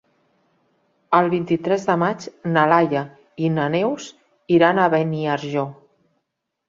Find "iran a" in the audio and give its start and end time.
4.59-4.89